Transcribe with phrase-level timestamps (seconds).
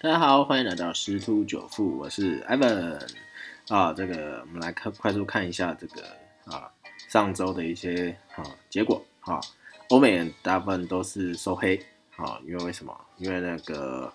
[0.00, 3.00] 大家好，欢迎来到十突九富，我是 Evan
[3.66, 3.92] 啊。
[3.92, 6.04] 这个我们来看快速看一下这个
[6.44, 6.70] 啊
[7.08, 9.40] 上周的一些啊结果啊，
[9.88, 11.76] 欧美大部分都是收黑
[12.14, 12.96] 啊，因为为什么？
[13.16, 14.12] 因为那个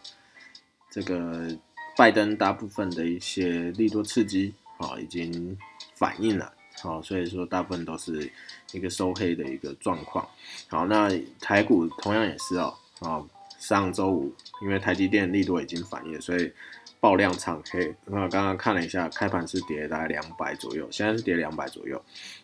[0.89, 1.49] 这个
[1.97, 5.57] 拜登大部分的一些利多刺激啊已经
[5.95, 8.31] 反映了，好，所以说大部分都是
[8.71, 10.25] 一个收黑的一个状况。
[10.69, 11.09] 好，那
[11.41, 13.21] 台股同样也是哦，啊。
[13.63, 14.29] 上周五，
[14.61, 16.51] 因为台积电力度已经反映，所以
[16.99, 17.95] 爆量长黑。
[18.07, 22.01] 那刚刚看了一下，开盘是跌大概两百左右，现在是跌两百左右。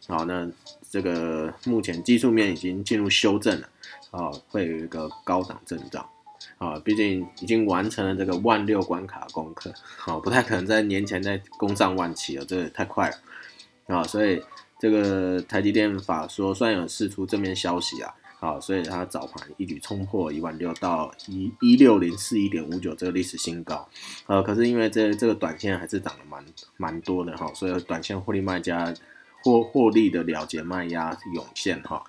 [0.08, 0.50] 好，那
[0.90, 3.70] 这个目前技术面已经进入修正了，
[4.12, 6.08] 啊，会有一个高档震荡。
[6.58, 13.18] 啊，毕竟已经完成了这个万六关卡功课，好，不太可能在年前再攻上万七了，这个太快了。
[13.88, 14.42] 啊，所以
[14.80, 18.16] 这个台积电法说，虽然有释出正面消息啊。
[18.42, 23.86] 好，所以它早盘一举冲破一万六到一一六零四一点五九这个历史新高，
[24.28, 26.46] 呃，可是因为这这个短线还是涨得蛮
[26.78, 28.94] 蛮多的哈，所以短线获利卖家
[29.44, 32.02] 获获利的了结卖压涌现哈。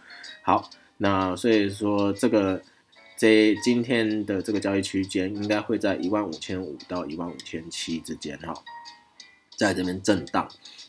[0.43, 2.63] 好，那所以说这个
[3.17, 8.55] 这今天的这个交易区间应该会在一万五千五到一万五千七之间哈，
[9.57, 10.45] 在这边震荡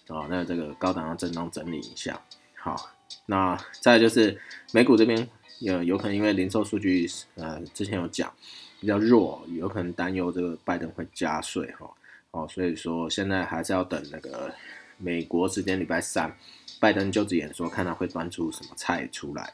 [0.08, 2.22] 啊，那这个高档要震荡整理一下，
[2.56, 2.92] 好。
[3.26, 4.40] 那再就是
[4.72, 5.28] 美股这边，
[5.62, 8.34] 有有可能因为零售数据，呃，之前有讲
[8.80, 11.88] 比较弱，有可能担忧这个拜登会加税哈，
[12.32, 14.52] 哦，所以说现在还是要等那个
[14.98, 16.36] 美国时间礼拜三，
[16.80, 19.54] 拜登就职演说，看他会端出什么菜出来。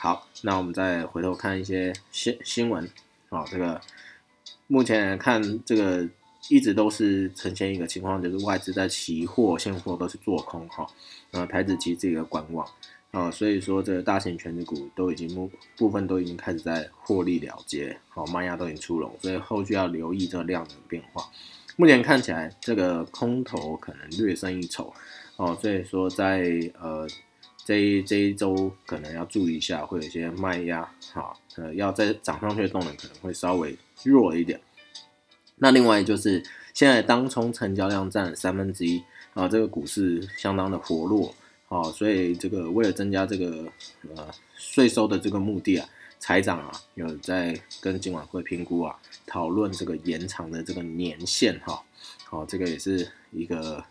[0.00, 2.90] 好，那我们再回头看一些新新闻，
[3.28, 3.80] 哦，这个
[4.66, 6.08] 目前看这个
[6.50, 10.84] 一直都是呈现一个情况，就是外资在期货、现货都是做空哈，
[11.30, 12.68] 呃，台子期这个观望。
[13.14, 21.24] 啊，所以说这个大型全职股都已经部部分都已经开始在获利了结，好，卖压都已经出笼，所以后续要留意这个量能变化。
[21.76, 24.92] 目前看起来这个空头可能略胜一筹，
[25.36, 27.06] 哦，所以说在呃
[27.64, 34.60] 这这一周可能要注意一下，会有一些卖压，好，呃，要再涨上去的动能可能会稍微弱一点。
[35.54, 36.42] 那另外就是
[36.72, 39.00] 现在当冲成交量占三分之一，
[39.34, 41.32] 啊，这个股市相当的活络。
[41.74, 43.66] 哦，所以这个为了增加这个
[44.14, 45.88] 呃税收的这个目的啊，
[46.20, 48.96] 财长啊有在跟金管会评估啊，
[49.26, 51.82] 讨论这个延长的这个年限哈。
[52.26, 53.84] 好，这个也是一个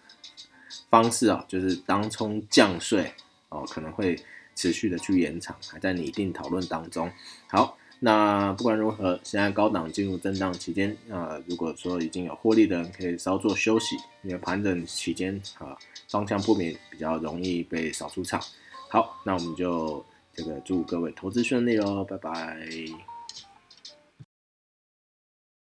[0.89, 3.11] 方式啊，就是当冲降税
[3.49, 4.17] 哦，可能会
[4.55, 7.11] 持续的去延长，还在拟定讨论当中。
[7.47, 15.77] 好，那不管如何，现在高档进入震荡期间啊，如果说已经有获利的人，可以稍作休息，因为盘整期间啊。
[16.09, 18.39] 方向不明，比较容易被扫出场。
[18.87, 23.12] 好，那我们就这个祝各位投资顺利喽，拜拜。